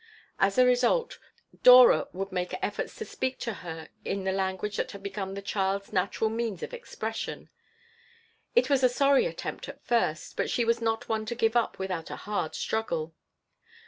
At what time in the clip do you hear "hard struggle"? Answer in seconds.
12.25-13.13